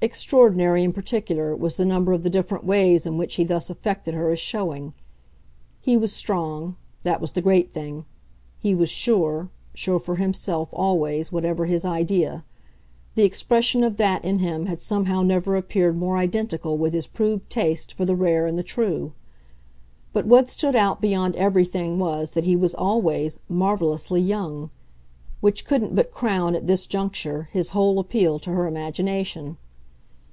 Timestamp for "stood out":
20.48-21.00